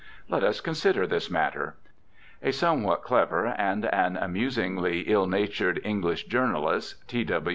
[0.27, 1.75] Let us consider this matter.
[2.41, 7.23] A somewhat clever and an amusingly ill natured English journalist, T.